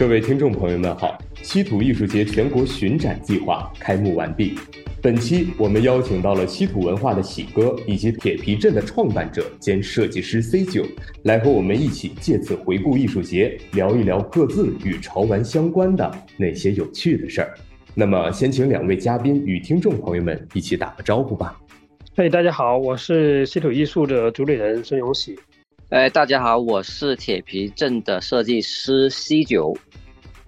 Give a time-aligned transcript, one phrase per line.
[0.00, 4.54] 各位听众朋友们好，稀土艺术节全国巡展计划开幕完毕。
[5.02, 10.86] 本期我们邀请到了稀土文化的喜哥以及铁皮镇的创办者兼设计师 C 九，
[11.24, 17.54] 来和我们一起借此回顾艺术节，聊一聊各自与潮玩相关的那些有趣的事儿。
[17.94, 21.60] 那么，先请两位嘉宾与听众朋友们一起打个招呼吧。
[22.16, 25.38] 嘿，大家好，我是稀土艺术的主理人孙永喜。
[25.90, 29.76] 哎，大家好，我是铁皮镇的设计师 C 九。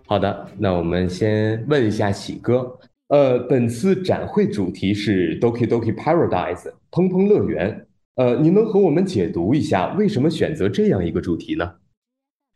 [0.06, 2.78] 好的，那我们先问一下喜哥。
[3.08, 7.86] 呃，本次展会主题是 Doki Doki Paradise，砰砰乐园。
[8.16, 11.76] 呃，您能和我们解读一下为什么选择这样一个主题呢？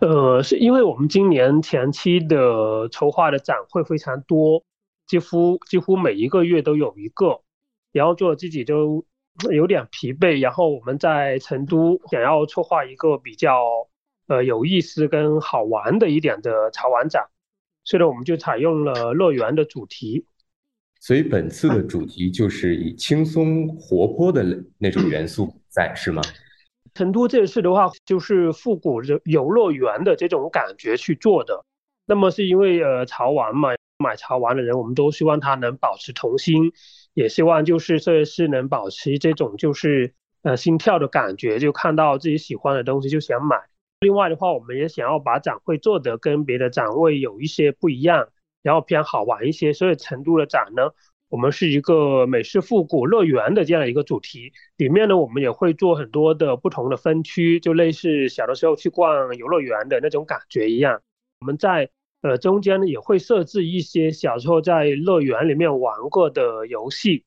[0.01, 4.63] 呃，是因为我们今年前期的筹划的展会非常多，
[5.07, 7.41] 几乎几乎每一个月都有一个，
[7.93, 9.07] 然后做自己都
[9.51, 10.41] 有点疲惫。
[10.41, 13.63] 然后我们在成都想要策划一个比较
[14.27, 17.25] 呃有意思跟好玩的一点的潮玩展，
[17.87, 20.27] 所以呢，我们就采用了乐园的主题。
[21.01, 24.45] 所以本次的主题就是以轻松活泼的
[24.77, 26.21] 那种元素在，是吗？
[26.95, 31.65] 成都这次的话，就是复古游游乐园的这种感觉去做的。
[32.07, 36.73] 那么是因为呃潮玩嘛，买潮玩的人，我们都希望他能保持童心，
[37.15, 43.57] 也希望就是设计师能保持这种就是呃心跳的感觉，就看到自己喜欢的东西就想买。
[44.01, 48.29] 另外的话，我们也想要把展会做得跟别的展会有一些不一样。
[48.63, 50.91] 然后偏好玩一些，所以成都的展呢，
[51.29, 54.53] 我们是一个美式复古乐园的这样的一个主题。
[54.77, 61.01] 里面呢，我们也会做很多的不同的分区，就类似小的时候去逛游乐园的那种感觉一样。
[61.39, 61.89] 我们在
[62.23, 67.25] 呃中间呢，也会设置一些小时候在乐园里面玩过的游戏。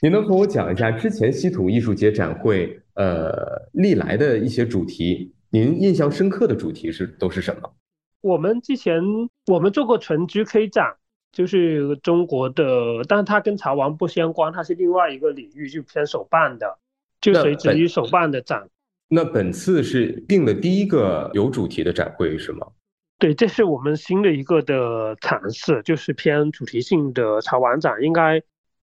[0.00, 5.34] 您能和我讲一下之前稀土艺术节展会呃历来的一些主题？
[5.50, 7.72] 您印象深刻的主题是都是什么？
[8.20, 9.00] 我们之前
[9.46, 10.96] 我们做过纯 GK 展，
[11.32, 12.64] 就是中国的，
[13.08, 16.78] 但是它跟潮玩不相关，它是另外一个领域，就偏手办的，
[17.20, 18.68] 就垂直于手办的展。
[19.08, 22.66] 那本次是定的第一个有主题的展会是吗？
[23.18, 28.02] 对，这是我们新的一个的尝试，就是偏主题性的潮玩展。
[28.02, 28.42] 应该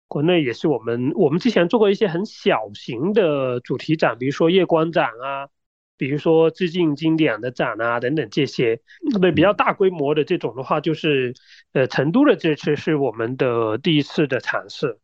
[0.08, 5.48] 国内也是我们，我们之前做过一些很小型的主题展，比如说夜光展啊。
[5.96, 8.80] 比如说致敬经典的展啊等等这些，
[9.20, 11.34] 对比较大规模的这种的话，就是
[11.72, 14.98] 呃成都的这次是我们的第一次的尝试。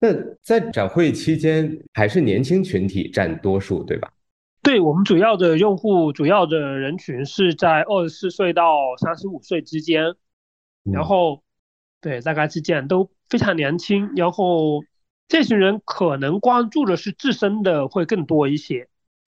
[0.00, 0.08] 那
[0.42, 4.10] 在展会期间还是年轻群体占多数，对吧？
[4.62, 10.14] 对我们主要的用户主要的人群是在二十四岁到三十五岁之间，
[10.84, 11.42] 然后
[12.00, 14.10] 对大概是这样，都非常年轻。
[14.14, 14.82] 然后
[15.26, 18.88] 这群人可能关注的是自身的会更多一些。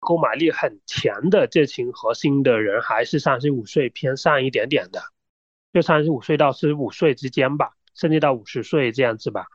[0.05, 5.01] 购买力很强的这群核心的人还是三十五岁偏上一点点的，
[5.73, 9.47] 就三十五岁到四十五岁之间吧，甚至到五十岁这样子吧。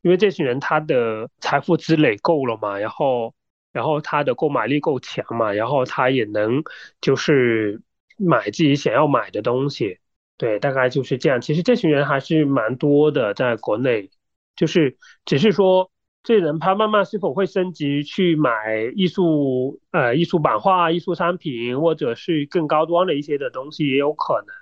[0.00, 3.34] 因为这群人他的财富积累够了嘛，然后
[3.72, 6.62] 然后他的购买力够强嘛，然后他也能
[7.02, 7.82] 就是
[8.16, 9.98] 买自己想要买的东西。
[10.38, 11.42] 对，大概就是这样。
[11.42, 14.10] 其实这群人还是蛮多的，在国内，
[14.56, 14.96] 就是
[15.26, 15.90] 只是说。
[16.22, 18.50] 这人他慢慢是否会升级去买
[18.94, 24.54] 艺术呃艺术版画、艺术商品，或者是更高端的一些的东西也有可能。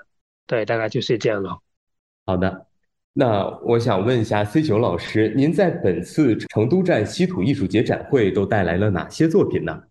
[0.46, 1.58] 对，大概就是这样了。
[2.26, 2.66] 好的，
[3.12, 9.82] 那我想问一下 C 九老师，您在本次成都站稀土艺术节展会都带来了哪些作品呢？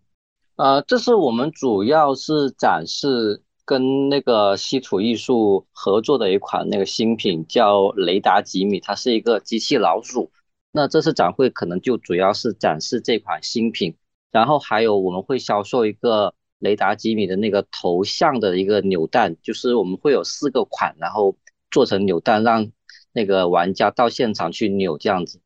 [0.56, 10.32] 呃，这是我们主要是展示跟那个稀土艺术合作的一款那个新品，叫雷达吉米，它是一个机器老鼠。
[10.72, 13.96] 那这次展会可能就主要是展示这款新品，
[14.32, 21.36] 然后还有我们会销售一个雷达吉米的那个头像的一个扭蛋，就是我们会有四个款，然后
[21.72, 22.72] 做成扭蛋，让
[23.14, 25.40] 那个玩家到现场去扭这样子。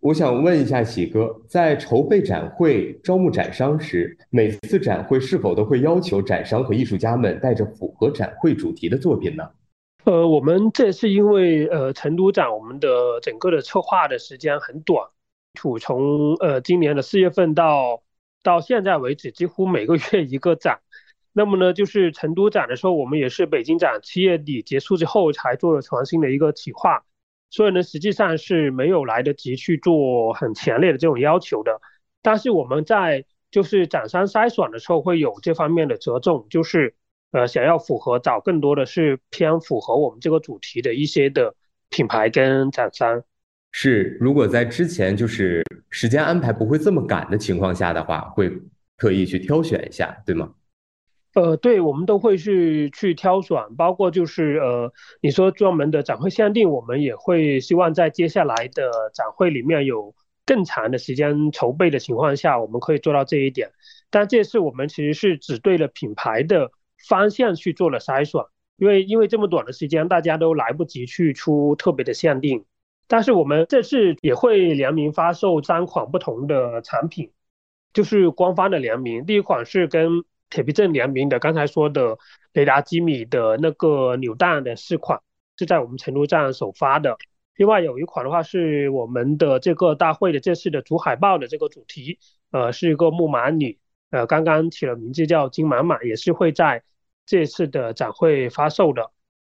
[0.00, 9.48] 我想问一下喜哥，在筹备展会、招募展商时，每次展会是否都会要求展商和艺术家们带着符合展会主题的作品呢？
[10.04, 15.08] 呃，我们这是因为呃成都展我们的整个的策划的时间很短，
[15.80, 18.02] 从呃今年的四月份到
[18.42, 20.80] 到现在为止，几乎每个月一个展。
[21.32, 27.02] 那么呢，就是成都展的时候，我们也是北京展七月底结束之后才做了全新的一个企划，
[27.48, 31.80] 所以呢，实际上是没有来得及去做很强烈的这种要求的。
[32.20, 36.94] 但是我们在就是展商筛选的时候会有这方面的折中，就是。
[37.34, 41.52] 呃，想要符合找更多的是偏符合我们这个主题的一些的
[41.90, 43.24] 品牌跟厂商。
[43.72, 48.52] 是，如果在之前就是时间安排不会这么赶的情况下的话，会
[48.96, 50.52] 特意去挑选一下，对吗？
[51.34, 60.14] 呃，对，我们都会去去挑选，包括就是呃，你说专门的展会限定，我们也会希望在接下来的展会里面有
[60.46, 63.70] 更长的时间筹备的情况下，我们可以做到这一点。
[64.08, 66.70] 但这次我们其实是只对了品牌的
[67.06, 68.42] 方向去做了筛选，
[68.76, 72.64] 因为因为这么短的时间，大家都来不及去出特别的限定。
[73.06, 77.30] 但是我们这次也会联名发售三款不同的产品，
[77.92, 79.26] 就是官方的联名。
[79.26, 82.16] 第一款是跟铁皮镇联名的，刚才说的
[82.54, 85.20] 雷达机米的那个扭蛋的四款
[85.58, 87.18] 是在我们成都站首发的。
[87.56, 92.18] 另外有一款的话是我们的这个大会的这次的主海报的这个主题，
[92.50, 93.78] 呃，是一个木马女。
[94.10, 96.84] 呃，刚刚起了名字叫金满满，也是会在
[97.26, 99.10] 这次的展会发售的。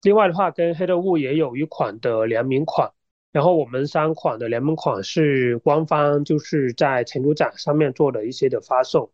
[0.02, 2.90] 另外的话，跟黑特物也有一款的联名款，
[3.32, 9.10] 然后我们三款的联名款是官方就是在成都展上面做的一些的发售。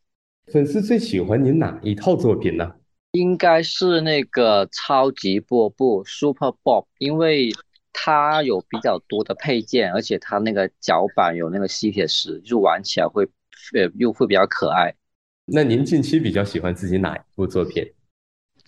[0.52, 2.74] 粉丝最喜欢您哪一套作品呢？
[3.12, 7.50] 应该是那个超级波布 Super Bob，因为
[7.92, 13.24] 它有比较多的配件，而且它那个脚板有那个吸铁石，就玩起来会
[13.74, 14.94] 呃又会比较可爱。
[15.44, 17.84] 那您近期比较喜欢自己哪一部作品？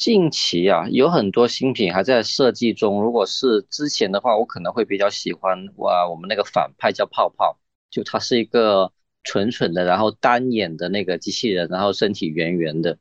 [0.02, 3.00] 近期啊，有很多新品还在设计中。
[3.00, 7.56] 如果是之前的话，我可能会比较喜欢哇，我们那个反派叫泡泡，
[7.88, 12.98] 就它是一个蠢蠢的，然后单眼的那个机器人，然后身体圆圆的，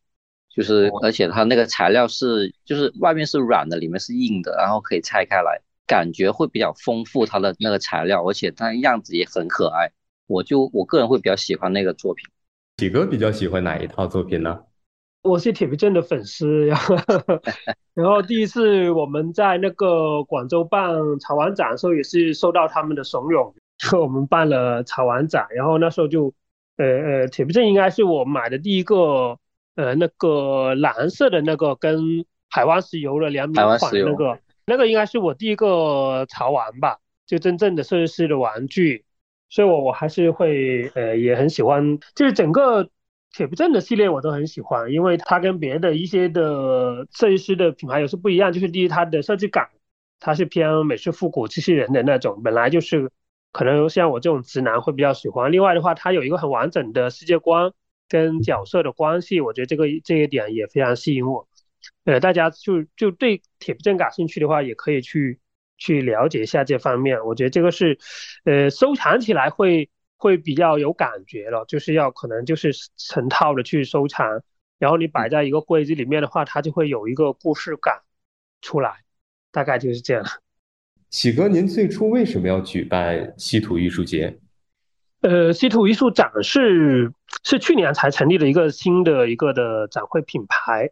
[0.56, 9.90] 就是而且它那个材料是就是外面是软的，里面是硬的，然后可以拆开来，感觉会比较丰富它的那个材料，而且它样子也很可爱。
[10.28, 12.30] 我就我个人会比较喜欢那个作品。
[12.78, 14.60] 几哥比较喜欢哪一套作品呢？
[15.24, 16.96] 我是铁皮镇的粉丝，然后
[17.94, 26.34] 然后第一次我们在那个广州办潮玩展的时候，也是受到他们的怂恿，就我们办了潮玩展，然后那时候就
[26.78, 29.38] 呃呃，铁皮镇应该是我买的第一个
[29.76, 36.98] 呃那个蓝色的那个跟海湾石油的联名款那个，那个应该是我第一个潮玩吧，
[37.28, 39.06] 就真正的设计师的玩具。
[39.50, 42.88] 所以，我我还是会，呃，也很喜欢，就是整个
[43.32, 49.70] 铁皮镇的系列我都很喜欢，因为它跟别的一些的设计师的品牌有时不一样，就是第一，它的设计感，
[50.20, 53.12] 它是偏美式复古机器人的那种，本来就是
[53.52, 55.52] 可能像我这种直男会比较喜欢。
[55.52, 57.72] 另外的话，它有一个很完整的世界观
[58.10, 61.48] 跟角色的关系，我觉得这个这一点也非常吸引我。
[62.06, 65.40] 呃，大家就就对铁皮镇感兴趣的话，也可以去。
[65.84, 67.98] 去了解一下这方面，我觉得这个是，
[68.44, 69.90] 呃，收藏起来会
[70.22, 74.44] 会比较有感觉了，就是要可能就是成套的去收藏，
[74.78, 78.02] 然后你摆在一个柜子里面的话，它就会有一个故事感
[78.62, 78.98] 出来，
[79.52, 80.24] 大概就是这样。
[81.10, 84.38] 喜哥，您最初为什么要举办稀土艺术节？
[85.22, 87.12] 呃，稀土艺术展是
[87.44, 90.92] 是去年才成立的一个新的一个的展会品牌，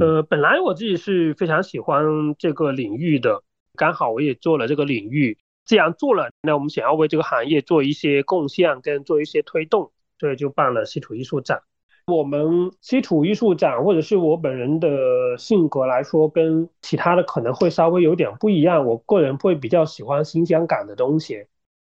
[0.00, 3.42] 呃，本来我自己是非常喜欢这个领域的。
[3.76, 11.60] 刚好我也做了这个领域，既然做了，那我们想要为这个行业做一些贡献跟做一些推动，所以就办了稀土艺术展。
[12.06, 14.88] 我们稀土艺术展或者是我本人的
[15.36, 18.86] 性格来说，跟其他的可能会稍微有点不一样。
[18.86, 21.44] 我个人会比较喜欢新鲜感的东西。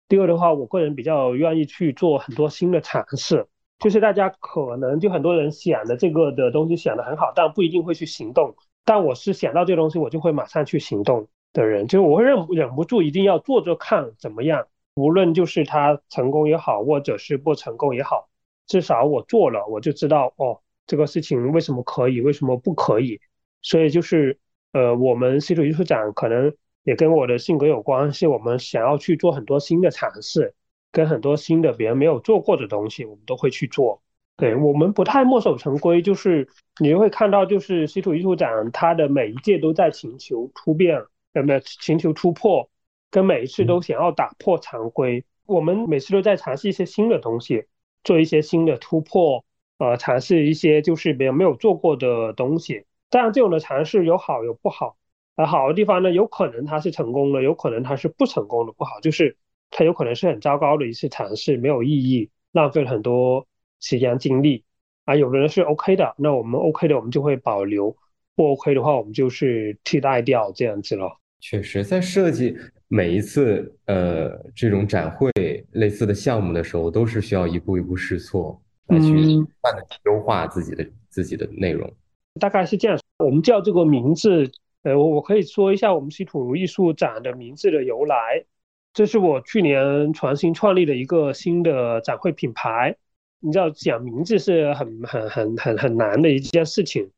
[0.08, 3.48] 第二的话，我个人比较愿意去做很多新的尝试。
[3.80, 8.56] 就是大家可能就很多人想的这个的东西想的很好，但不一定会去行动。
[8.86, 11.28] 但我是想到这个东西，我就会马上去行动。
[11.54, 18.30] 的人，就我会忍忍不住一定要做做看怎么样，无论就是他成功也好，或者是不成功也好，
[18.68, 23.20] 至少我做了，我就知道哦，这个事情为什么可以，为什么不可以。
[23.62, 24.40] 所以就是
[24.74, 26.54] 呃，我们稀土艺术展可能
[26.84, 30.56] 也跟我的性格有关系，我们想要去做很多新的尝试，
[30.92, 34.02] 跟很多新的别人没有做过的东西，我们都会去做。
[34.38, 36.48] 对我们不太墨守成规，就是
[36.80, 41.04] 你会看到，就是稀土艺术展它的每一届都在请求突变。
[41.34, 42.70] 有没有寻求突破？
[43.10, 47.66] 跟每一次都想要打破常规，我们每次都在尝试一些新的东西，
[48.06, 49.44] 做一些新的突破，
[49.78, 52.86] 呃，尝试一些就是别人没有做过的东西。
[53.10, 54.96] 当然，这种的尝试有好有不好，
[55.36, 58.72] 而好的地方呢，有可能它是成功的，有可能它是不成功的。
[58.72, 59.36] 不好就是
[59.72, 63.46] 它有可能是很糟糕的一次尝试，没有意义，浪费了很多
[63.82, 64.64] 时间精力。
[65.04, 67.98] 啊，有的人是 OK 的，那我们 OK 的，我们就会保留；
[68.36, 71.18] 不 OK 的话，我们就是替代掉这样子了。
[71.40, 72.56] 确实，在设计
[72.88, 75.32] 每一次呃这种展会
[75.72, 81.92] 类似的项目的时候，都是需要一步一步试错来去不断的优化自己的自己的内容。
[82.40, 84.50] 大概是这样，我们叫这个名字，
[84.84, 88.46] 呃，我我可以说一下我们稀土艺术展的名字的由来。
[88.94, 92.96] 这是我去年重新创立的一个新的展会品牌。
[93.40, 97.10] 你知道讲名字是很很很很很难的一件事情，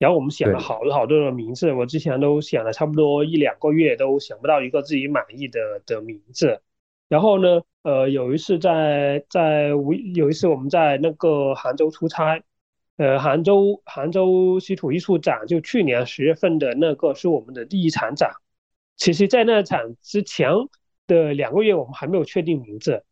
[0.00, 6.62] 然后我们想了好多好多的名字，我之前都想了差不多一两个月，都想不到一个自己满意的的名字。
[7.10, 12.42] 然后呢，呃，有一次在在无有一次我们在那个杭州出差，
[12.96, 18.30] 呃，杭州杭州稀土艺术展就去年十月份的那个是我们的第一场展。
[18.96, 20.50] 其实，在那场之前
[21.06, 23.04] 的两个月，我们还没有确定名字。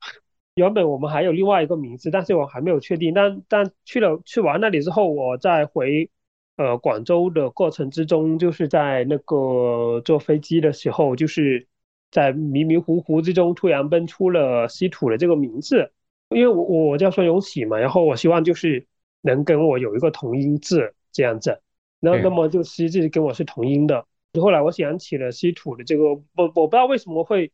[0.54, 3.12] 原本我们还有另外一个名字，但是我还没有确定。
[3.12, 6.08] 但但去了去完那里之后，我再回。
[6.58, 11.68] 呃，广州的过程之中，就是在那个坐飞机的时候，就是
[12.10, 15.92] 在迷迷糊糊之中，突然蹦出了稀土的这个名字。
[16.30, 18.84] 因为我我叫孙永喜嘛，然后我希望就是
[19.20, 21.62] 能跟我有一个同音字这样子，
[22.00, 24.04] 然后那么就实际跟我是同音的。
[24.34, 27.52] 后来我想起了稀土的这个，我我不知道为什么会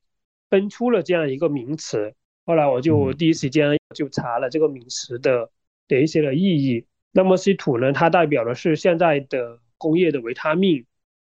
[0.49, 2.15] 蹦出了这样一个名词。
[2.47, 5.51] 后来我就第一时间就查了这个名词的
[5.89, 6.87] 的一些的意义。
[7.17, 7.93] 那么稀土呢？
[7.93, 10.85] 它代表的是现在的工业的维他命，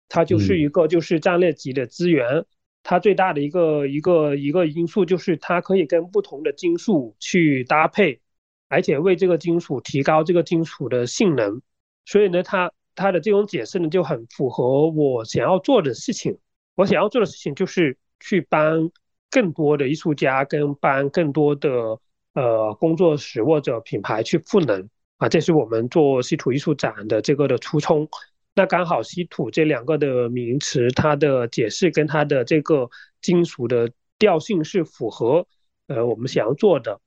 [0.08, 2.44] 它就是一个就是战略级的资源。
[2.82, 8.20] 它最大的一个一个一个因素就是它可以跟不同的金属去搭配，
[8.68, 11.62] 而且为这个金属提高这个金属的性能。
[12.04, 16.38] 所以呢，它它的这种解释呢就很符合我想要做的事情。
[16.74, 18.90] 我想要做的事情就是去帮
[19.30, 22.00] 更多的艺术家跟帮更多的
[22.34, 24.88] 呃工作室或者品牌去赋能。
[25.18, 28.08] 啊，这是我们做稀土艺术展的这个的初衷。
[28.54, 32.88] 那刚好稀土这两个的名词，它的解释跟它的这个
[33.20, 35.46] 金属的调性是符合，
[35.86, 37.00] 呃，我们想要做的。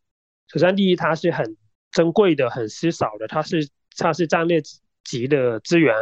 [0.48, 1.58] 首先，第一，它是很
[1.92, 4.62] 珍贵的、很稀少的，它是它是战略
[5.04, 5.94] 级的资源，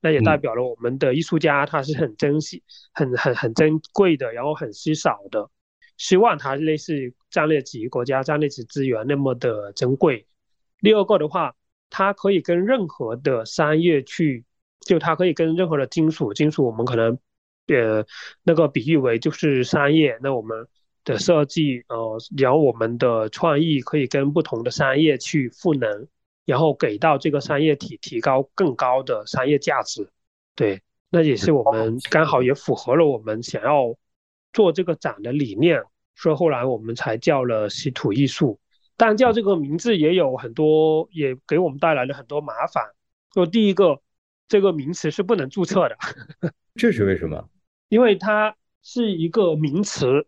[0.00, 5.48] 那也代表了我们的艺术家他是很珍惜、很很很珍贵的，然后很稀少的，
[5.96, 10.26] 希望它类似战略级国家战略级资源那么的珍贵。
[10.82, 11.54] 第二个的话，
[11.88, 14.44] 它可以跟任何的商业去，
[14.80, 17.18] 就它可以跟任何的金属，金属我们可能，
[17.68, 18.04] 呃，
[18.42, 20.66] 那个比喻为就是商业，那我们
[21.04, 26.08] 的设计，呃，然后我们的创意可以跟不同的商业去赋能，
[26.44, 30.10] 然后给到这个商业体提高更高的商业价值，
[30.56, 33.94] 对，那也是我们刚好也符合了我们想要
[34.52, 35.80] 做这个展的理念，
[36.16, 38.58] 所以后来我们才叫了稀土艺术。
[38.96, 42.92] 但叫这个名字也有很多，也给我们带来了很多麻烦。
[43.32, 44.00] 就第一个，
[44.48, 45.96] 这个名词是不能注册的，
[46.76, 47.48] 这是为什么？
[47.88, 50.26] 因为它是一个名词，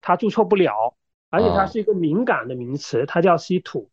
[0.00, 0.96] 它注册不了，
[1.30, 3.90] 而且它是一个敏感的名词，它叫稀土。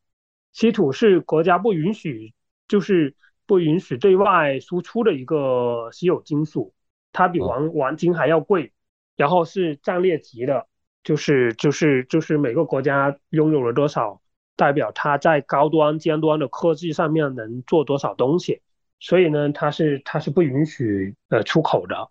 [0.51, 2.33] 稀土是国家不允许，
[2.67, 3.15] 就是
[3.45, 6.73] 不允许对外输出的一个稀有金属，
[7.11, 8.71] 它比黄黄金还要贵，
[9.15, 10.67] 然后是战略级的。
[11.03, 14.21] 就是就是就是每个国家拥有了多少，
[14.55, 18.61] 代表它在高端尖端的科技上面能做多少东西，
[18.99, 22.09] 所以呢，它是它是不允许呃出口的。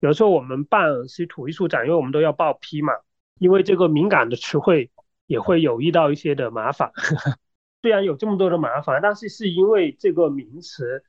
[0.00, 2.92] 有时候我们办稀土艺术展，因为我们都要报批嘛，
[3.38, 4.92] 因为这个敏感的词汇
[5.26, 6.92] 也会有遇到一些的麻烦。
[7.82, 11.02] 虽然有这么多的麻烦，但是是因为这个名词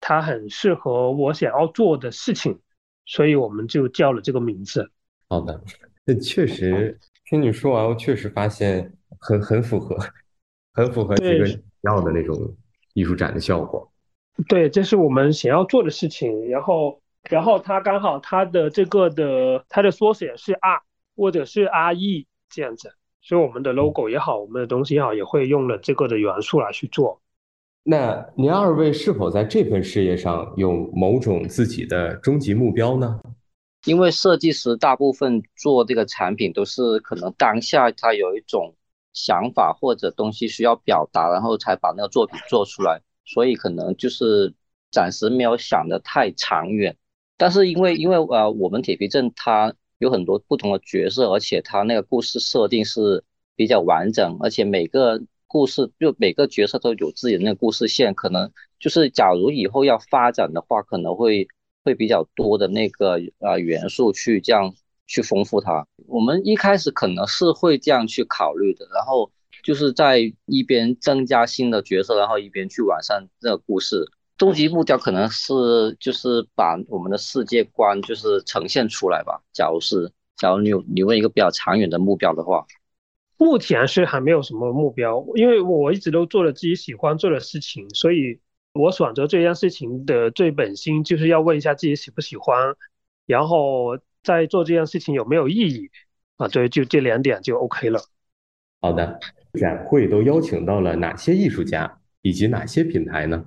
[0.00, 2.60] 它很适合我想要做的事情，
[3.04, 4.90] 所以我们就叫了这个名字。
[5.28, 5.62] 好的。
[6.12, 9.96] 这确实，听你说完，我确实发现很很符合，
[10.74, 11.46] 很符合这个
[11.82, 12.36] 要的那种
[12.94, 13.88] 艺术展的效果。
[14.48, 16.48] 对，这是我们想要做的事情。
[16.48, 17.00] 然后，
[17.30, 20.82] 然后它刚好它的这个的它的缩写是 R
[21.14, 22.90] 或者是 RE 这样子，
[23.22, 27.20] 所以我们的 logo 也好，我们的东西也好，也会用了这个的元素来去做。
[27.84, 33.20] 那您二位是否在这份事业上有某种自己的终极目标呢？
[33.86, 38.74] 因为设计师大部分做这个产品都是可能当下他有一种
[39.14, 44.52] 想法或者东西需要表达，然后才把那个作品做出来，所以可能就是
[44.90, 46.96] 暂时没有想的太长远。
[47.38, 53.24] 但是因为因为呃我们铁皮镇它有很多不同的角色，而且它那个故事设定是
[53.56, 61.48] 比较完整，而且每个故事就每个角色都有自己的那个故事线，可能就是假如以后要发展的话，可能会。
[61.84, 64.74] 会比较多的那个呃元素去这样
[65.06, 65.86] 去丰富它。
[66.06, 69.30] 我们一开始可能是会这样去考虑的，然后
[69.62, 74.04] 就是在一边增加新的角色，然后一边去完善这个故事。
[74.36, 79.42] 终极目标可能是就是把我们的世界观就是呈现出来吧。
[79.52, 82.66] 假如是假如你有你问一个比较长远的目标的话，
[83.36, 88.38] 目前是还没有什么目标，因为我一直都做了自己喜欢做的事情，所以。
[88.72, 92.74] 我选择这件事情的最本心，就是要问一下自己喜不喜欢，
[93.26, 95.90] 然后再做这件事情有没有意义
[96.36, 96.48] 啊？
[96.48, 98.00] 对，就这两点就 OK 了。
[98.80, 99.18] 好的，
[99.58, 103.44] 展会都邀请到了哪些艺术家以及哪些品牌呢？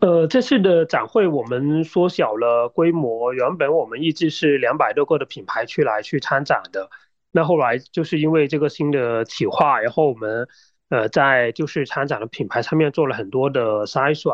[0.00, 6.88] 呃，这次的展会我们缩小了规模，原本我们预计是两百多个的品牌去来去参展的，
[7.32, 10.48] 那后来就是因为这个新的企划，然后我们
[10.88, 14.32] 呃在就是参展的品牌上面做了很多的筛选，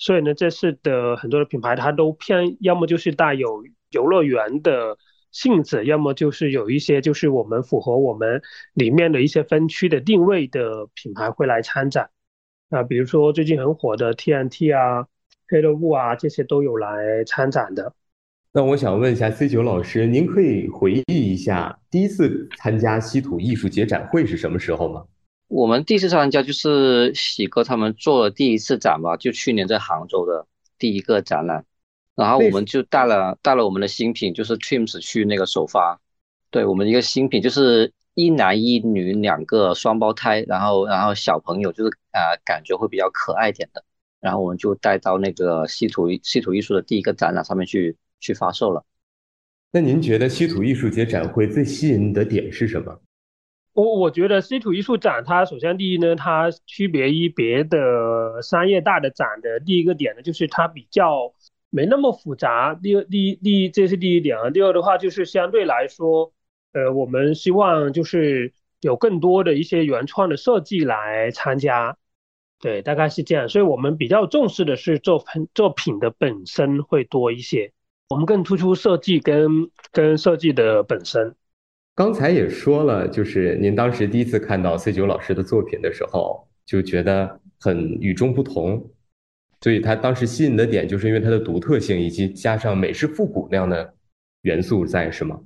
[0.00, 4.96] 所以呢，这次的很多的品牌它都偏要么就是带有游乐园的
[5.30, 8.40] 性质，要么就是有一些就是我们符合我们
[8.72, 12.08] 里面的一些分区的定位的品牌会来参展。
[12.70, 15.06] 啊，比如说最近很火的 TNT 啊、
[15.48, 17.92] 黑乐物啊，这些都有来参展的。
[18.52, 25.04] 那我想问一下 C 九老师，您可以回忆一下第一次参加稀土艺术节展会是什么时候吗？
[25.50, 30.46] 我们第一次参加就是喜哥他们做了第一次展吧，就去年在杭州的
[30.78, 31.66] 第一个展览，
[32.14, 36.00] 然后我们就带了带了我们的新品，就是 Trims 去那个首发，
[36.50, 37.92] 对我们一个新品就是。
[38.14, 43.84] 一男一女两个双胞胎，然后然后小朋友就是呃感觉会比较可爱点的，
[44.20, 48.84] 然后我们就带到那个稀土稀土艺术的第一个展览上面去去发售了。
[49.70, 53.00] 那您觉得稀土艺术节展会最吸引的点是什么？
[53.80, 61.32] 我我觉得稀土艺术展它首先第一呢，它区别于别的商业大的展的第一个点呢，就是它比较
[61.70, 62.74] 没那么复杂。
[62.74, 64.50] 第二第一第一这是第一点啊。
[64.50, 66.32] 第二的话就是相对来说。
[66.72, 71.96] 呃，我们希望就是有更多的一些原创的设计来参加，
[72.60, 73.48] 对，大概是这样。
[73.48, 77.72] 所以我们比较重视的是作品作品的本身会多一些，
[78.08, 81.34] 我们更突出设计跟跟设计的本身。
[81.94, 88.90] 刚才也说了，就是您当时第一次看到 C 九老师的作品的时候，就觉得很与众不同，
[89.60, 93.94] 所以他当时吸引的点就是因为它的独特性，以及加上美式复古那样的
[94.42, 95.40] 元素在，是吗？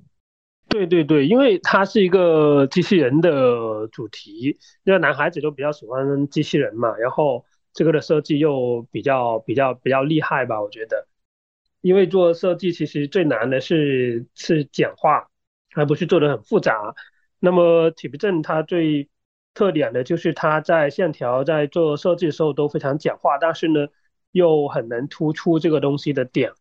[0.68, 11.08] 对对对，因为它是一个机器人的主题，因为男孩子都比较喜欢机器人嘛，然后这个的设计又比较比较比较厉害吧，我觉得。
[11.80, 15.28] 因为做设计其实最难的是是简化，
[15.74, 16.94] 而不是做的很复杂。
[17.40, 19.08] 那么体皮症它最
[19.52, 23.86] 特点的就是它在线条在做设计的时候都非常简化，但是呢
[24.32, 26.52] 又很能突出这个东西的点。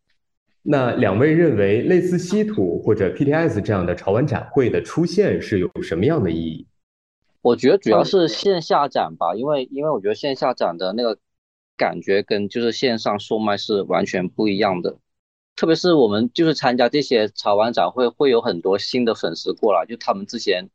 [0.62, 6.66] 那两位认为，类似稀土或者 PTS 这样的潮玩展会的出现是有什么样的意义？
[7.42, 11.18] 我觉得主要是线下展吧，因为因为我觉得线下展的那个
[11.76, 14.96] 感觉跟就是线上售卖是完全不一样的。
[15.56, 20.68] 特别是我们就是参加这些潮玩展会，会有很多新的粉丝过来，就他们之前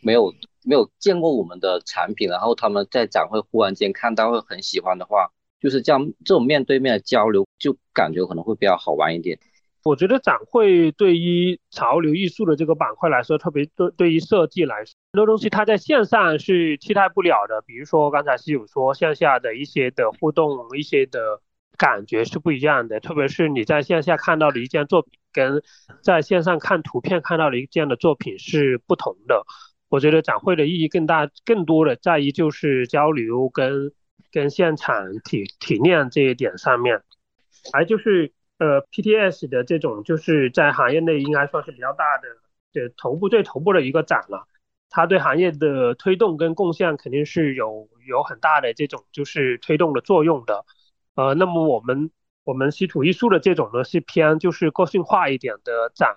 [0.00, 0.32] 没有
[0.64, 5.30] 没有见过我们的产品，然后他们在展会忽然间看到会很喜欢的话。
[5.60, 9.38] 就是这样，这种面对面的交流就感觉可能会比较好玩一点。
[9.84, 17.62] 我觉得展会对于潮流艺术的这个板块来说，特别对对于设计来说，很多东西它在线上是替代不了的。
[17.64, 21.40] 比如说刚才是有说线下的一些的互动，一些的
[21.82, 23.00] 感觉是不一样的。
[23.00, 25.62] 特别是你在线下看到的一件作品，跟
[26.00, 29.42] 在线上看图片看到的一件的作品是不同的。
[29.88, 33.92] 我觉得展会的意义更大，更多的在于就是交流跟。
[34.34, 37.02] 跟现场体体验这一点上面，
[37.70, 42.28] 还就是呃 PTS 的这种就是在行业内应该算是比较大的，
[42.72, 44.48] 对头部最头部的一个展了，
[44.88, 50.64] 它对行业的推动跟贡献肯定是有有很大的这种就是推动的作用的，
[51.14, 52.10] 呃，那么我们
[52.44, 56.16] 我们稀土艺术的这种呢是偏就是个性化一点的展，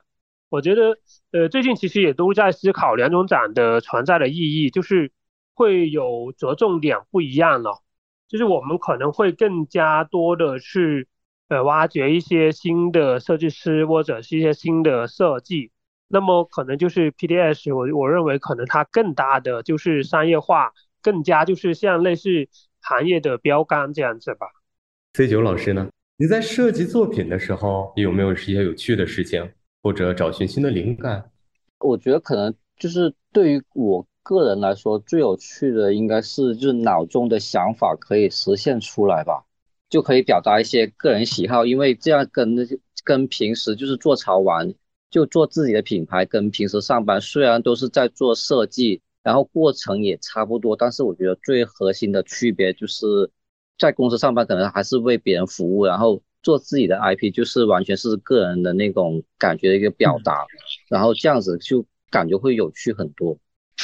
[0.49, 0.97] 我觉得
[1.31, 5.11] 呃最近其实也都在思考两种展的存在的意义，就是
[5.53, 7.81] 会有着重点不一样了。
[8.27, 11.07] 就是我们可能会更加多的去
[11.47, 15.71] 呃挖掘一些新的设计师或者是一些新的设计，
[16.07, 22.49] 那么可能就是 PDS，我我认为可能它更大的就是商业化，更加就是像类似
[22.81, 24.47] 行业的标杆这样子吧。
[25.15, 25.87] C 九老师呢？
[26.17, 29.49] 你在设计作品的时候有没有一些有趣的事情，
[29.81, 31.31] 或者找寻新的灵感？
[31.79, 34.05] 我觉得可能就是对于我。
[34.23, 39.45] 个人来说，最有趣的应该是就是脑中的想法可以实现出来吧，
[39.87, 41.65] 就可以表达一些个人喜好。
[41.65, 44.73] 因为这样跟那些跟平时就是做潮玩，
[45.09, 53.05] 就做自己的品牌，跟平时上班虽然都是在做设计，然后过程也差不多，但是我觉得最核心的区别就是
[53.77, 60.45] 在公司上班可能还是为别人服务，然后做自己的 IP 就是完全是个人的那种感觉的一个表达，
[60.89, 63.37] 然后这样子就感觉会有趣很多。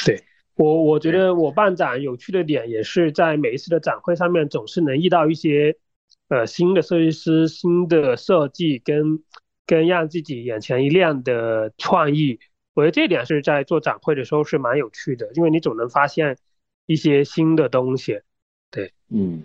[0.04, 0.22] 对。
[0.54, 5.78] 我我觉得我办展有趣的点也是在每一次的展会上面总是能遇到一些
[6.28, 9.24] 呃新的设计师、新的设计跟
[9.66, 12.38] 跟让自己眼前一亮的创意。
[12.74, 16.36] 我觉得这点是在做展会的时候是蛮有趣的，因为你总能发现
[16.84, 18.20] 一些新的东西。
[18.70, 19.42] 对，嗯，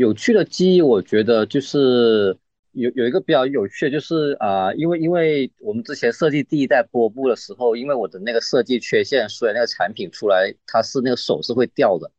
[0.00, 2.34] 有趣的记忆，我觉得就是
[2.72, 12.10] 有有一个比较有趣的，就是啊，因为因为我们之前设计第一代波布的时候，因为我的那个设计缺陷，所以那个产品出来它是那个手是会掉的，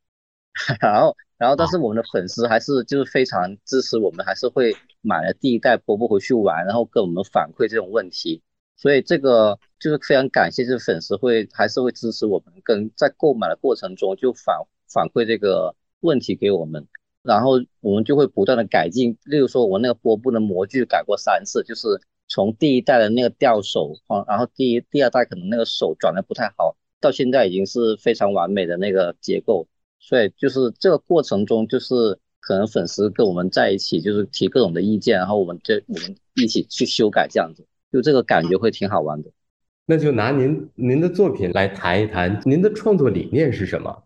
[0.79, 8.43] 然后然后但是我们的粉丝还是就是非常支持我们，还是会买了第一代波布回去玩，然后跟我们反馈这种问题，
[8.77, 14.55] 所以这个就是非常感谢，就是粉丝会还是会支持我们，跟在购买的过程中就反
[14.87, 16.87] 反馈这个问题给我们。
[17.23, 21.87] 然后我们就会不断的改进，例如说，我那个波布的模具改过三次，就是
[22.27, 29.67] 从第一代的那个吊手啊，然后第一、第二代可能那个手转的不太好，到现在已经是非常完美的那个结构。
[29.99, 39.29] 所以就是这个过程中，就是可能粉丝跟我们在一起，就是提各种的意见，然后我们就我们一起去修改，这样子，就这个感觉会挺好玩的。
[39.85, 44.03] 那就拿您您的作品来谈一谈，您的创作理念是什么？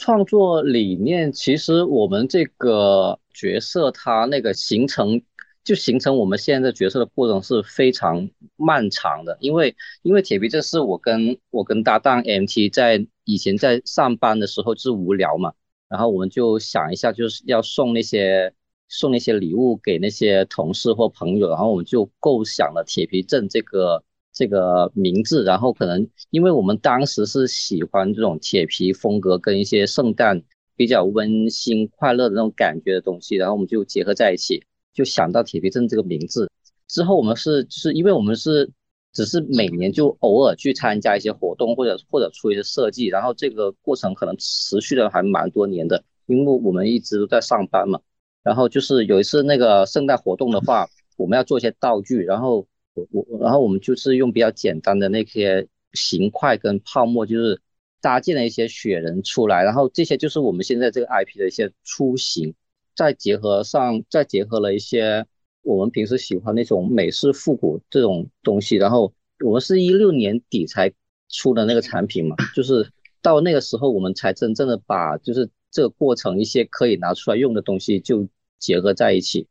[0.00, 5.20] 创作理念其实我们这个角色它那个形成
[5.62, 15.52] 就形成我们现在角色的过程是非常漫长的，因为因为铁皮这是我跟我跟搭档 MT 在以前在上班的时候是无聊嘛，
[15.86, 18.54] 然后我们就想一下就是要送那些
[18.88, 24.02] 送那些礼物给那些同事或朋友，然后我们就构想了铁皮镇这个。
[24.32, 30.40] 这个名字，然后可能因为我们当时是喜欢这种铁皮风格跟一些圣诞
[30.76, 34.62] 比较温馨快乐的那种感觉的东西，然后我们就结合在一起，
[34.94, 36.48] 就想到铁皮镇这个名字。
[36.86, 38.70] 之后我们是是因为我们是
[39.12, 48.00] 只是每年就偶尔去参加一些活动或者或者出一些设计，然后这个过程可能持续的还蛮多年的，因为我们一直都在上班嘛。
[48.42, 52.66] 然后就是有一次那个圣诞活动的话，我们要做一些道具，然后。
[52.94, 57.60] 我我然后我们就是用比较简单的那些形块跟泡沫，就是
[58.00, 62.54] 搭建了一些雪人出来，然后这些就是我们现在这个 IP 的一些雏形，
[62.94, 65.26] 再结合上，再结合了一些
[65.62, 69.12] 我们平时喜欢那种美式复古这种东西，然后
[69.44, 70.92] 我们是一六年底才
[71.28, 72.90] 出的那个产品嘛，就是
[73.22, 78.26] 到那个时候我们才真正的把就是这个过程一些可以拿出来用的东西就
[78.58, 79.46] 结合在一起。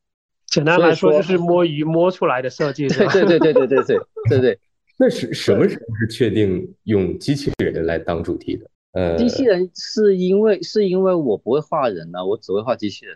[0.49, 4.59] 简单来说就是摸鱼摸出来的设计，对对对对对对对对对。
[4.97, 8.69] 那是什么时候是确定用机器人来当主题的？
[8.91, 13.15] 呃，机器人是因为是因为我不会画人呢，我只会画机器人，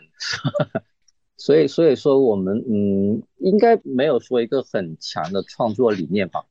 [1.35, 6.45] 所以所以说我们嗯应该没有说一个很强的创作理念吧，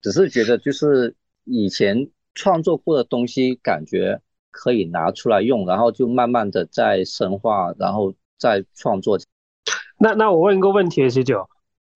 [0.00, 1.14] 只是觉得就是
[1.44, 9.18] 以前创作过的东西感觉可以拿出来用，然后就慢慢的在深化，然后再创作。
[10.02, 11.46] 那那我问一个问题，十九，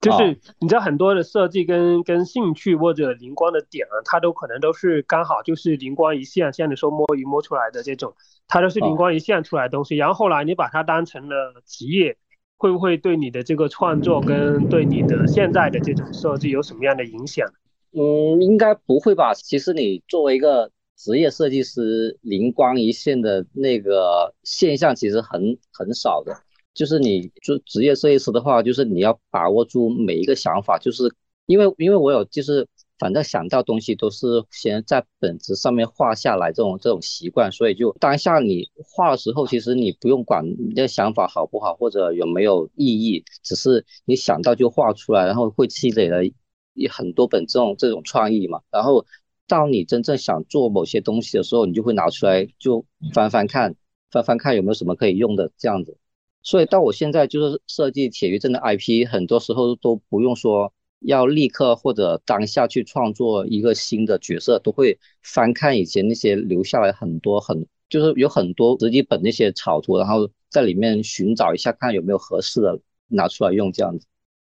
[0.03, 8.15] 就是你知道很多的设计跟跟兴趣或者灵光的点啊，它都可能都是刚好就是灵光一现，像你说摸鱼摸出来的这种，
[8.47, 9.97] 它都是灵光一现出来的东西。
[9.97, 12.19] 然后后来你把它当成了职业，
[12.59, 17.49] 会不会对你的这个创作跟对你的现在的这种设计有什么样的影响？
[17.93, 19.33] 嗯，应该不会吧。
[19.33, 26.37] 其实你作为一个职业设计师，灵光一现的那个现象其实很很少的。
[26.75, 31.15] 就是你做职业设计师的话，就是你要把握住每一个想法，就是
[31.47, 32.67] 因为因为我有就是
[32.99, 49.07] 反正想到东西都是先在本子上面画下来这种这种习惯，所以就当下你画的时候，其实你不用管你的想法好不好或者有没有意义，只是你想到就画出来，然后会积累了一很多本这种这种创意嘛，然后
[49.47, 53.77] 到你真正想做某些东西的时候，你就会拿出来就翻翻看，
[54.11, 55.97] 翻翻看有没有什么可以用的这样子。
[56.45, 72.79] 所以到我现在就是设计铁鱼镇的 IP，很多时候都不用说要立刻或者当下去创作一个新的角色，都会翻看以前那些留下来很多很就是有很多实际本那些草图，然后在里面寻找一下看有没有合适的
[73.09, 74.07] 拿出来用这样子。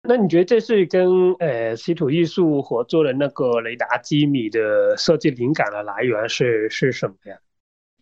[0.07, 7.37] 那你觉得这是跟呃稀土艺术合作的那个雷达机米的设计灵感的来源是是什么呀？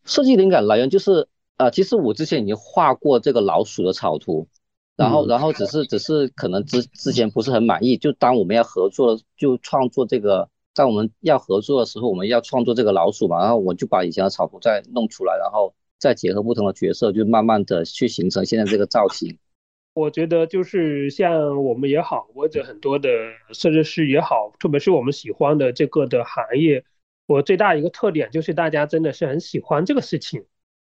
[0.06, 1.28] 设计灵感来源就是。
[1.59, 4.47] 啊，其实我之前已经画过这个老鼠的草图，
[4.95, 7.97] 然后，然后只是，只是可能之之前不是很满意。
[7.97, 19.37] 就当我们要合作，就创作这个，在我们要合作的时候，我们要创作这个老鼠嘛，然后我就把以前的草图再弄出来，然后再结合不同的角色，就慢慢的去形成现在这个造型。
[19.93, 23.09] 我觉得就是像我们也好，或者很多的
[23.51, 26.85] 设计师也好，特别是我们喜欢的这个的行业，
[27.27, 30.45] 我最大一个特点就是大家真的是很喜欢这个事情。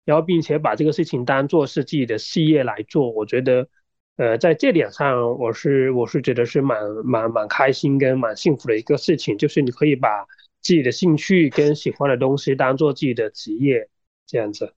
[0.05, 3.69] 然后，并且把这个事情当做是自己的事业来做，我觉得，
[4.17, 10.27] 呃，在这点上，我是我是觉得是蛮蛮蛮开心跟蛮幸福的一个事情，就是你可以把
[10.61, 13.89] 自己的兴趣跟喜欢的东西当做自己的职业，
[14.27, 14.75] 这样子。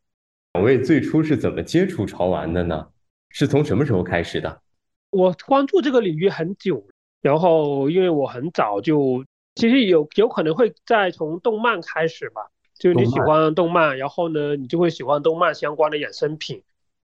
[0.53, 2.88] 两位最初是怎么接触潮玩的呢？
[3.29, 4.61] 是从什么时候开始的？
[5.09, 6.88] 我关注这个领域很久，
[7.21, 16.61] 然后因为我很早就，其实有有可能会在从动漫开始吧，就你喜欢动漫，然后呢，你就会喜欢动漫相关的衍生品，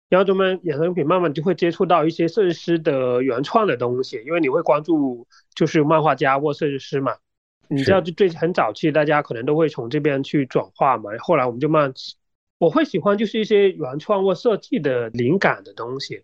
[0.09, 7.17] 然后动漫衍生品慢慢就会接触到一些设计师的原创的东西，因为你会关注就是漫画家或设计师嘛。
[7.69, 11.11] 你知道，就最很早期，大家可能都会从这边去转化嘛。
[11.19, 11.93] 后来我们就慢，
[12.59, 16.23] 我会喜欢就是一些原创或设计的灵感的东西。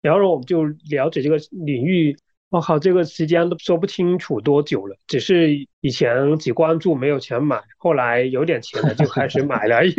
[0.00, 2.16] 然后我们就了解这个领域。
[2.48, 4.96] 我靠，这个时间都说不清楚多久了。
[5.08, 9.80] 只是以前只关注没有钱买，后来有点钱了就开始买了。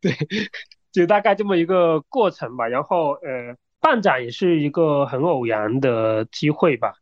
[0.00, 0.12] 对，
[0.92, 2.68] 就大概这么一个过程吧。
[2.68, 6.92] 然后呃，办展也是一个很偶然的机会吧。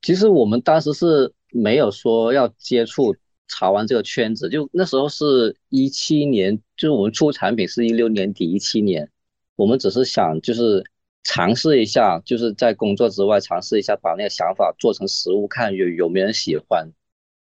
[0.00, 3.14] 其实我们当时是没有说要接触
[3.46, 9.10] 潮玩这个圈子，就那时候是一七年，就是我们出产品是一六年底一七年，
[9.56, 10.82] 我们只是想就是
[11.22, 16.90] 尝试一下，就是在工作之外尝试一下把那个想法做成实物，看有有没有人喜欢。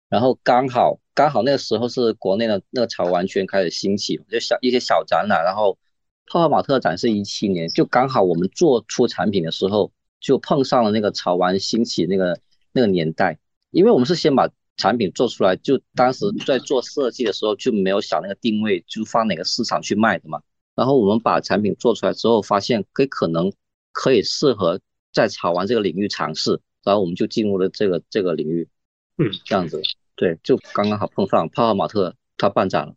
[0.08, 5.78] 然后刚好刚好那个时候是国内的那个潮玩圈开始兴起，就小一些小展览，然后
[6.26, 12.38] 泡泡玛特展是一七年，就刚好我们做出产品的时候就碰上了那个潮玩兴起那个。
[12.72, 13.38] 那个年代，
[13.70, 20.42] 因为我们是先把产品做出来，就当时在做设计的时候就没有想那个定位，就放哪个市场去卖的嘛。
[20.74, 23.50] 然后我们把产品做出来之后，发现可可能
[23.96, 24.78] 可以适合
[25.10, 28.68] 在潮玩这个领域尝试，然后我们就进入了这个这个领域。
[29.16, 29.80] 嗯，这样子，
[30.14, 32.94] 对，就刚刚好碰上泡泡玛特它办展了。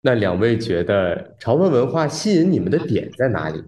[0.00, 3.62] 那两位觉得潮玩文化吸引你们的点在哪里？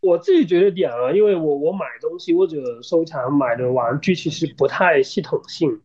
[0.00, 5.80] 我自己觉得点啊，因为我我买东西或者收藏买的玩具其实不太系统性，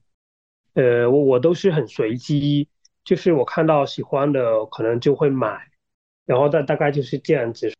[0.73, 2.67] 呃，我我都是很随机，
[3.05, 5.71] 就是我看到喜欢的可能就会买，
[6.25, 7.73] 然后大大概就是这样子，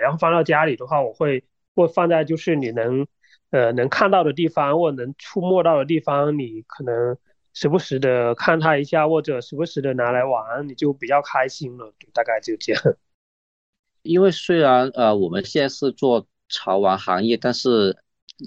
[0.00, 3.06] 然后放到家里的话，我会会放在就是你能
[3.50, 7.16] 呃能看到的地方或能触摸到的地方，你可能
[7.54, 12.82] 时不时的看它一下，或者时不时的拿来玩，你就比较开心了，大概就这样。
[14.02, 17.96] 因为虽然呃我们现在是做潮玩行业，但是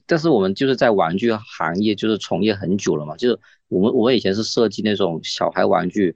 [0.06, 6.16] 但是我们就是在玩具行业就是从业很久了嘛，就是我们我以前是设计那种小孩玩具，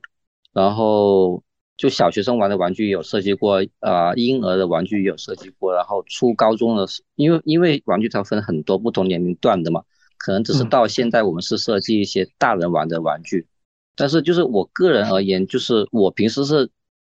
[0.53, 1.43] 然后
[1.77, 6.85] 就小学生玩的玩具有设计过，呃婴儿的玩具有设计过，然后初高中的，
[7.15, 9.83] 因为因为玩具它分很多不同年龄段的嘛，
[10.17, 13.47] 可能只是到现在我们是设计一些大人玩的玩具，
[13.95, 16.69] 但是就是我个人而言，就是我平时是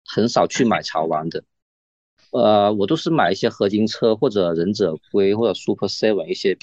[0.06, 1.44] 很少去买潮玩的。
[2.32, 6.58] 呃，我都是买一些合金车或者忍者龟或者 Super Seven 一些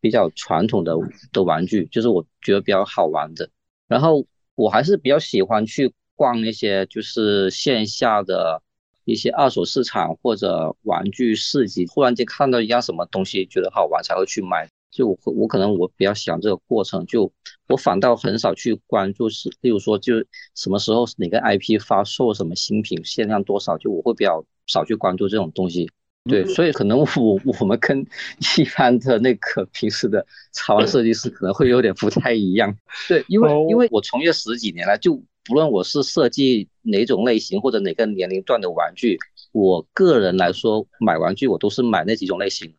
[0.00, 0.94] 比较传统的
[1.32, 3.48] 的玩具，就是我觉得比较好玩的。
[3.86, 8.60] 然后我还是比较喜欢去逛那些就是线下的
[9.04, 14.68] 一些二手市场或者玩具市集，忽然间看到一样什么东西觉得好玩才会去买。
[14.90, 17.30] 就我我可能我比较喜欢这个过程，就
[17.68, 20.14] 我反倒很少去关注是，例如说就
[20.56, 24.44] 什么时候哪个 IP 发售什么新品限量多少，就我会比较。
[24.68, 25.88] 少去关注这种东西，
[26.24, 27.06] 对，所以可能我
[27.60, 28.00] 我们跟
[28.58, 32.76] 一般的那个平时的潮玩设计师可能会有点不太一样，
[33.06, 39.18] 对，因为因为我从业十几年了，就不论我是设计哪种类型或者哪个年龄段的玩具，
[39.52, 42.74] 我个人来说买玩具我都是买那几种类型，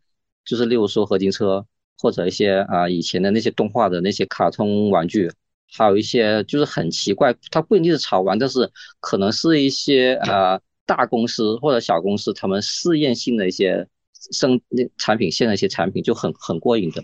[0.46, 1.66] 就是例如说合金车
[1.98, 5.32] 或者一些啊以前的那些动画的那些卡通玩具，
[5.72, 10.62] 还有一些就是很奇怪，它不一定是潮玩，但是可能是一些呃。
[10.88, 13.86] 大公司或者小公司，他们试验性的一些
[14.32, 17.04] 生那产品线的一些产品就很很过瘾的。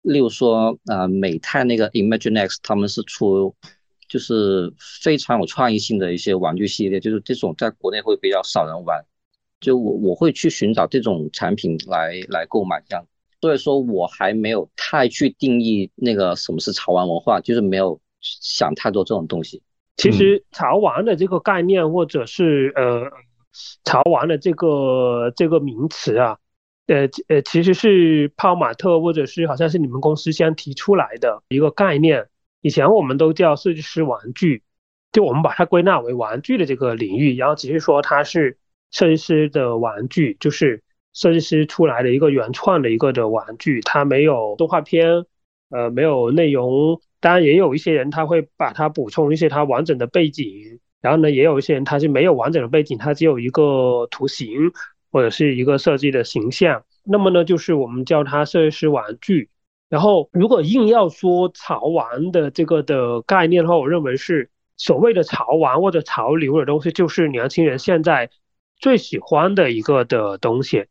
[0.00, 3.54] 例如说，呃，美泰那个 Imaginex，他们是出
[4.08, 9.04] 就是非常有创意性的一些玩具系列，就是这种在国内会比较少人玩。
[9.60, 13.04] 就我我会去寻找这种产品来来购买这样。
[13.40, 19.62] 所以说我还没有太去定义那个什么是潮玩文化，就是没有想太多这种东西。
[19.96, 23.02] 其实潮玩的这个概念，或者是呃
[23.84, 26.38] 潮玩的这个这个名词啊，
[26.86, 32.28] 呃呃，其实是泡玛特或者是好像是你们公司先提出来的一个概念。
[32.60, 34.62] 以前我们都叫设计师玩具，
[35.12, 38.58] 就我们把它归纳为玩具的这个领域，然后只是说它是
[38.90, 45.24] 设计师的玩具，就是设计师出来的一个原创的一个的玩具，它没有动画片，
[45.70, 47.00] 呃，没有内容。
[47.20, 54.72] 当然也有一些人他会把它补充一些它完整的背景，然后呢，也有一些人他是没有完整的背景，他只有一个图形
[55.10, 56.84] 或者是一个设计的形象。
[57.04, 59.48] 那么呢，就是我们叫它设计师玩具。
[59.88, 68.30] 然后如果硬要说潮玩的这个的概念的话，我认为是所谓的潮玩或者潮流的东西，就是年轻人现在
[68.78, 70.86] 最喜欢的一个的东西。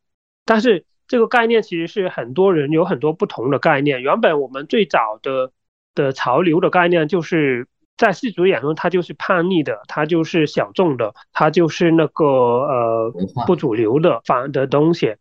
[0.46, 4.02] 但是这个概念其实是很多人有很多不同的概念。
[4.02, 5.52] 原本我们最早的
[5.94, 13.14] 的潮流的概念就是在世俗眼中，它就是叛逆的，它就是小众的，它就是那个呃
[13.46, 15.16] 不主流的反的东西。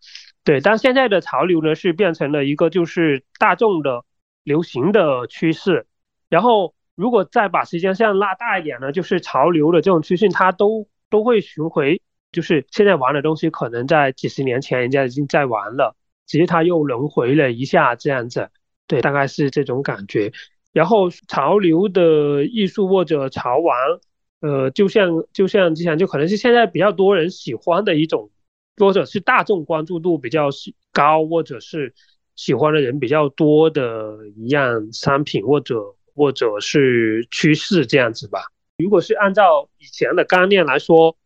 [0.47, 4.05] 对，但现在的潮流呢是变成了一个就是大众的
[4.45, 5.87] 流行的趋势。
[6.29, 12.01] 然后如果再把时间线拉大一点呢，就是潮流的这种趋势，它都都会巡回。
[12.31, 15.97] 就是现在玩的东西，可能在几十年前人家已经在玩了，
[16.29, 18.51] 只是它又轮回了一下这样子，
[18.87, 20.33] 对，大概是这种感觉。
[20.73, 23.77] 然后潮流的艺术或者潮玩，
[24.41, 28.31] 呃，就像就像之前就可能是现在比较多人喜欢的一种，
[28.77, 30.49] 或者是大众关注度比较
[30.93, 31.95] 高，或者是
[32.35, 35.83] 喜欢的人比较多的一样商品或者
[36.15, 38.53] 或者是趋势这样子吧。
[38.79, 41.17] 如果是按照以前的概念来说。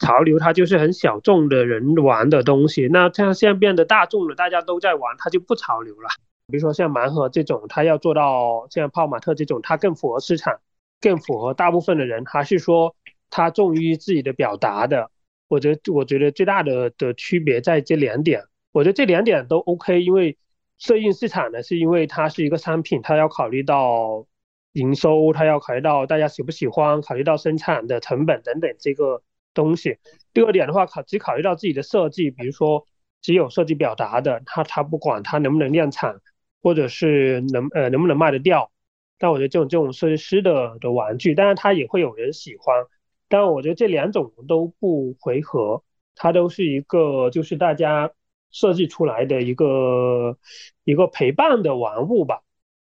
[0.00, 6.08] 潮流它就是很小众的人玩的东西，那像现在变得大众了，大家都在玩，它就不潮流了。
[6.46, 10.60] 比如说像盲盒这种，它要做到像泡玛特这种，它更符合市场，
[11.00, 12.94] 更符合大部分的人，还是说
[13.28, 15.10] 它重于自己的表达的？
[15.48, 20.38] 我觉得我觉得最大的的区别在这两点，我觉得这两点都 OK，因为
[20.78, 24.26] 摄影市场呢，是因为它是一个商品，它要考虑到
[24.72, 29.22] 营收，它要考虑到大家喜不喜欢，考虑到生产的成本等等这个。
[29.54, 29.98] 东西，
[30.32, 32.86] 第二点的话，考只考虑到自己的设计，比如说
[33.20, 36.20] 只有设计表达的，他他不管他能不能量产，
[36.62, 38.70] 或者是能呃能不能卖得掉。
[39.18, 42.84] 但我觉得这种这种设计师的的玩具，当然他也会有人喜欢，
[43.28, 45.82] 但我觉得这两种都不回合，
[46.14, 48.10] 它都是一个就是大家
[48.50, 50.36] 设计出来的一个
[50.84, 52.42] 一个陪伴的玩物吧。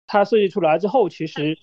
[0.08, 1.58] 它设计出来之后，其实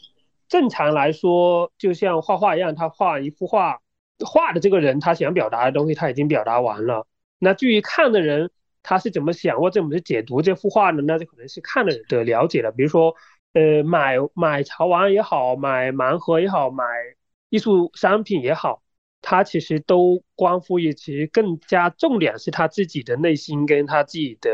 [0.48, 3.80] 正常来说，就像画画一样，他画一幅画。
[4.26, 7.06] 画的这个人他想表达的东西他已经表达完了，
[7.38, 8.50] 那至于看的人
[8.82, 11.02] 他是怎么想或者怎么去解读这幅画呢？
[11.06, 12.72] 那就可能是看的人的了解了。
[12.72, 13.14] 比如说，
[13.52, 16.84] 呃，买买潮玩也好，买盲盒也好，买
[17.48, 18.82] 艺术商品也好，
[19.22, 24.50] 它其实都关乎于其实更加重点是他自己的内心跟他自己的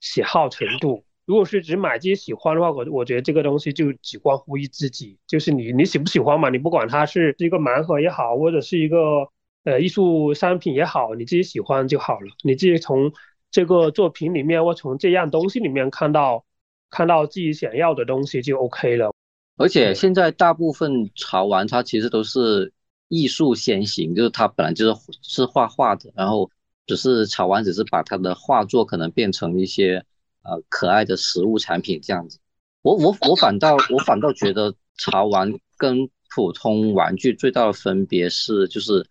[0.00, 1.04] 喜好程度。
[1.26, 6.50] 如果是只买自己喜欢的话，我我觉得这个东西就只关乎于自己，就是你你喜不喜欢嘛？
[6.50, 9.28] 你不管它是一个盲盒也好，或者是一个
[9.62, 12.26] 呃艺术商品也好，你自己喜欢就好了。
[12.42, 13.12] 你自己从
[13.52, 16.44] 这个作品里面或从这样东西里面看到
[16.90, 19.14] 看到自己想要的东西就 OK 了。
[19.60, 22.72] 而且现在大部分潮玩它其实都是
[23.08, 26.50] 艺术先行，就是它本来就是是画画的，然后
[26.86, 30.04] 只是潮玩只是把它的画作可能变成一些。
[30.42, 32.38] 呃，可爱的食物产品这样子，
[32.80, 39.06] 我我我反倒我反倒觉得潮玩跟普通玩具最大的分别是，就是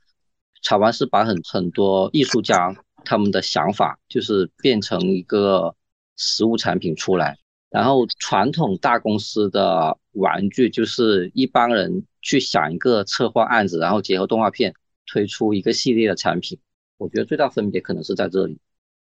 [0.64, 5.76] 潮玩是把很很多艺术家他们的想法，就是变成一个
[6.18, 7.38] 实物产品出来，
[7.69, 14.73] 然后传统大公司的玩具就是一帮人去想一个策划案子，然后结合动画片
[15.05, 16.58] 推出一个系列的产品，
[16.97, 18.58] 我觉得最大分别可能是在这里。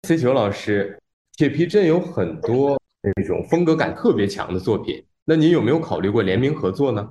[0.08, 0.98] C 九老师。
[1.38, 7.10] 铁皮镇有很多那种风格感特别强的作品，那您有没有考虑过联名合作呢？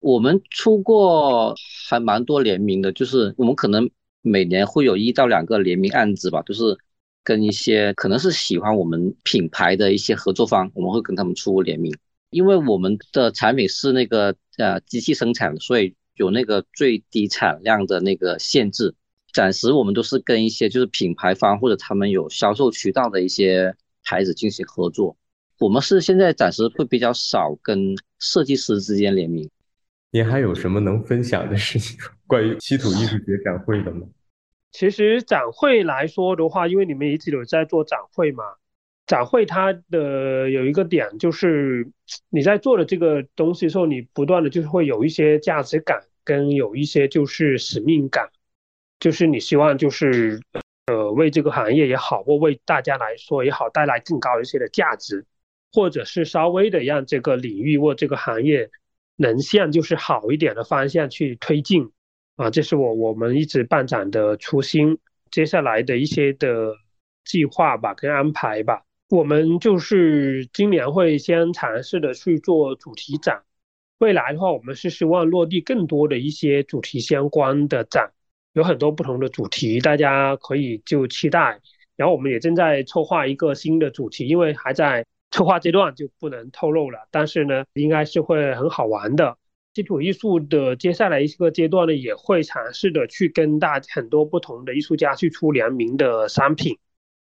[0.00, 1.54] 我们出过
[1.88, 3.88] 还蛮多联名的，就是我们可能
[4.22, 6.76] 每年会有一到两个联名案子吧，就是
[7.24, 11.94] 跟一些可能是喜欢我们品牌的一些合作方，我们会跟他们出联名。
[12.30, 18.94] 因为我们的产品是那个呃机器生产的，所以有那个最低产量的那个限制。
[19.32, 25.16] 暂时我们都是跟一些就是品牌方或者他们有销售渠道的一些牌子进行合作。
[25.58, 29.48] 我们是现在暂时会比较少跟设计师之间联名。
[30.10, 34.06] 您还有什么能分享的事情 关于稀土艺术节展会的吗？
[34.70, 38.44] 其实展会来说的话，因为你们一直有在做展会嘛，
[39.06, 41.90] 展会它的有一个点就是
[42.28, 48.30] 你在做的这个东西时候，你不断的就是会有一些价值感，跟有一些就是使命感。
[49.00, 50.40] 就是你希望就是，
[50.86, 55.24] 呃，为这个行业也好，或为大家来说也好，带来更高一些的价值，
[55.72, 58.70] 或者是稍微的让这个领域或这个行业
[59.14, 61.92] 能向就是好一点的方向去推进，
[62.38, 64.96] 啊，这是我我们一直办展的初心。
[65.28, 66.72] 接下来的一些的
[67.24, 73.42] 计划吧，跟安排吧，我们就是今年会先尝试的去做主题展，
[73.98, 78.12] 未来的话，我们是希望落地更多的一些主题相关的展。
[78.52, 81.60] 有很多不同的主题，大家可以就期待。
[81.96, 87.08] 然后我们也正在策划一个新的主题，因为还在策划阶段，就不能透露了。
[87.10, 89.36] 但是呢，应该是会很好玩的。
[89.74, 96.78] 稀土艺术的接下来一个阶段呢，也会尝试的去跟大很多不同的艺术家去出联名的商品，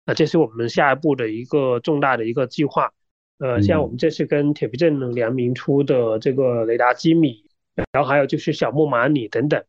[0.06, 2.92] 啊，这是我们下一步的一个重大的一个计划。
[3.38, 7.44] 呃，像我们这次跟铁皮镇联名出的这个雷达机米，
[7.92, 9.64] 然后还有就是小木马里等等。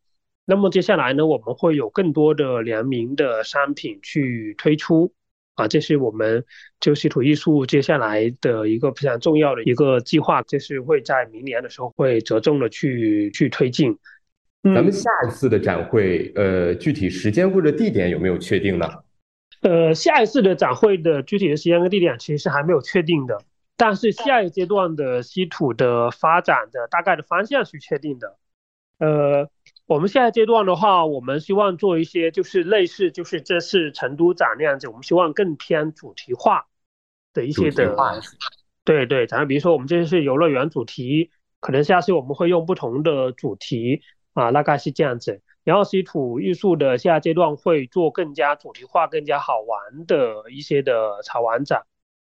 [0.45, 5.13] 那么接下来呢，我们会有更多的联名的商品去推出。
[5.55, 6.43] 啊，这是我们
[6.79, 13.97] 就稀土艺术接下来的一个非常重要的一个计划，就是会在明年的时候会着重的去去推进。
[14.63, 18.87] 咱们下一次的展会，呃，具体时间或者地点有没有确定呢？
[19.61, 23.37] 呃，下一次的展会的具体的时间跟地点其实是还没有确定的，
[23.77, 28.37] 但是下一阶段的稀土的发展的大概的方向是确定的。
[28.97, 29.49] 呃。
[29.85, 36.67] 我们现在阶段的话，我们希望做一些就是类似，就是这次成都展那样子，我们希望更偏主题化
[37.33, 37.95] 的一些的，
[38.85, 44.01] 对对，咱比如说我们这次是游乐园主题，可能下次我们会用不同的主题
[44.33, 45.41] 啊，大概是这样子。
[45.65, 51.83] 然后稀土艺术的下阶段会做更加主题化、更加好玩的一些的潮玩展。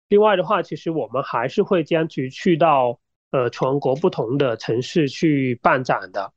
[0.09, 3.00] 另外的话，其实我们还是会坚持去到
[3.30, 6.32] 呃全国不同的城市去办展的。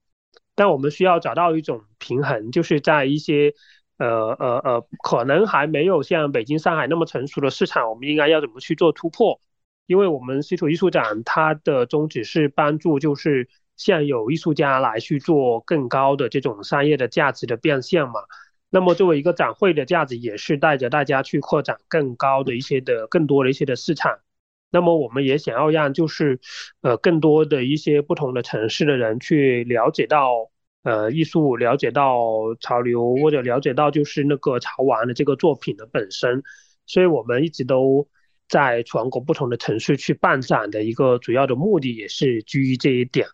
[0.58, 3.53] 但我们需要找到一种平衡，就是在一些
[3.99, 4.08] 呃
[4.39, 9.39] 呃呃可能还没有像北京、上海那么成熟的市场，我们应该要怎么去做突破？
[9.86, 18.14] 因为我们稀土艺术展它的宗旨是帮助，就是现有艺术家来去做更高的这种商业的价值的变现嘛。
[18.72, 24.18] 那么作为一个展会的价值，也是带着大家去扩展更高的一些的更多的一些的市场。
[24.70, 26.39] 那么我们也想要让就是，
[26.82, 30.49] 呃，更多的一些不同的城市的人去了解到，
[30.84, 36.43] 呃，艺术，了解到潮流，或者了解到就是那个潮玩的这个作品的本身。
[36.86, 38.07] 所以我们一直都
[38.49, 43.28] 在全国不同的城市去办展的一个主要的目的，也是基于这一点。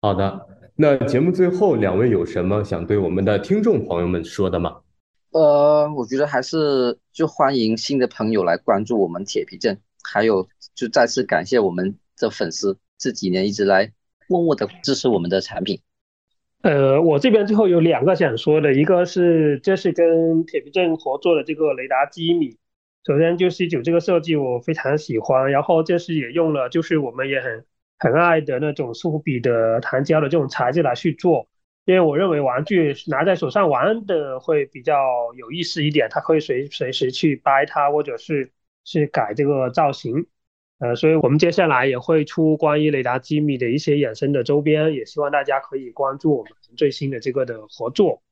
[0.00, 4.80] 好的，那节目最后两位有什么想对我们的听众朋友们说的吗？
[5.30, 9.80] 呃，我觉得还是就欢迎新的朋友来关注我们铁皮镇。
[10.02, 13.92] 还有，就再次感谢我们的粉丝这几年一直来
[14.28, 15.80] 默默的支持我们的产品。
[16.62, 22.56] 呃，我这边最后有两个想说的，一个是这是跟铁皮镇合作的这个雷达机米，
[23.04, 27.64] 首先就 C 九这个设计我非常喜欢，然后这是也用了就是我们也很
[27.98, 31.48] 很爱的那种苏比的弹胶的这种材质来去做，
[31.84, 34.94] 因为我认为玩具拿在手上玩的会比较
[35.36, 38.52] 有意思一点，它可以随随时去掰它，或者是。
[38.84, 40.26] 去改这个造型，
[40.78, 48.22] 呃，所以我们接下来也会出关于雷达机密的一些衍生的周边，也希望大家可以关注我们最新的这个的合作。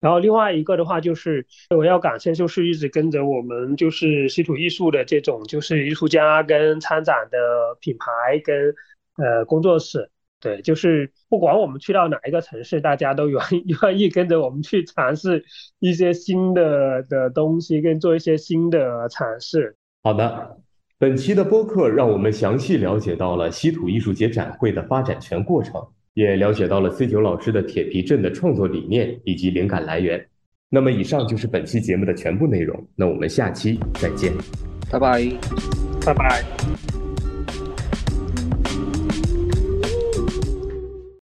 [0.00, 7.38] 然后另外一个的话，就是我要感谢，就是一直跟着我们就是稀土艺术的这种就是艺术家跟参展的
[7.80, 8.74] 品牌跟
[9.16, 10.10] 呃工作室。
[10.40, 15.44] 对，就是不管我们去到哪一个城市，大家都愿意 愿意跟着我们去尝试
[15.78, 19.76] 一些新的的东西，跟做一些新的尝试。
[20.02, 20.56] 好的，
[20.98, 25.80] 本期的播客让我们详细了解到了稀土艺术节展会的发展全过程，
[26.14, 30.26] 也了解到了 C 九老师的铁皮镇的创作理念以及灵感来源。
[30.68, 32.88] 那么，以上就是本期节目的全部内容。
[32.96, 34.32] 那我们下期再见，
[34.90, 35.22] 拜拜，
[36.04, 37.01] 拜拜。